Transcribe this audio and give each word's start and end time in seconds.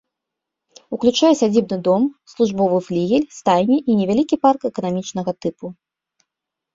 Уключае 0.95 1.29
сядзібны 1.41 1.77
дом, 1.87 2.07
службовы 2.33 2.79
флігель, 2.87 3.27
стайні 3.39 3.77
і 3.89 3.99
невялікі 3.99 4.35
парк 4.47 4.61
эканамічнага 4.71 5.31
тыпу. 5.47 5.65